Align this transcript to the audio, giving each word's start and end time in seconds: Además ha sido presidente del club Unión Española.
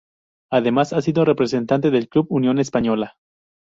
Además 0.51 0.93
ha 0.93 1.01
sido 1.03 1.23
presidente 1.35 1.91
del 1.91 2.09
club 2.09 2.25
Unión 2.31 2.57
Española. 2.57 3.17